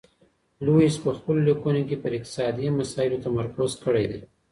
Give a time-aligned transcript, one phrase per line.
[0.65, 4.19] لویس په خپلو لیکنو کي پر اقتصادي مسایلو تمرکز کړی دی.